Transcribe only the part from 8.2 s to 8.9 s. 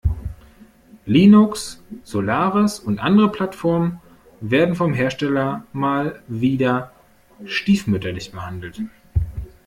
behandelt.